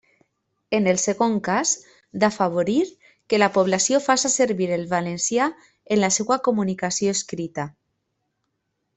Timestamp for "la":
3.43-3.49, 6.05-6.09